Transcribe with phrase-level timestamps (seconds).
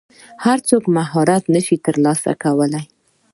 [0.45, 2.83] هر څوک مهارت نشي ترلاسه کولی.